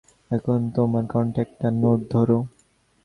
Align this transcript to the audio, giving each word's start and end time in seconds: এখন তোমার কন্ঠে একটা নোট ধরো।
এখন 0.31 0.59
তোমার 0.75 1.03
কন্ঠে 1.07 1.39
একটা 1.45 1.67
নোট 1.81 1.99
ধরো। 2.11 2.37